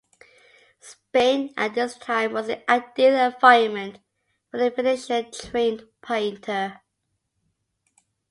[0.79, 3.99] Spain at this time was an ideal environment
[4.49, 6.81] for the Venetian-trained painter.